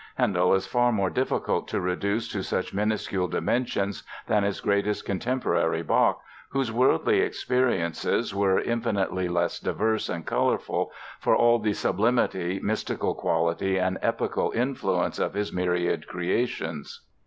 [0.17, 5.83] Handel is far more difficult to reduce to such minuscule dimensions than his greatest contemporary,
[5.83, 13.13] Bach, whose worldly experiences were infinitely less diverse and colorful, for all the sublimity, mystical
[13.13, 17.01] quality and epochal influence of his myriad creations.